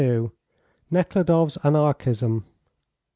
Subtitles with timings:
[0.89, 2.45] NEKHLUDOFF'S ANARCHISM.